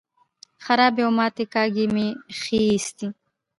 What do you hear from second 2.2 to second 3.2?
ښې ایسي.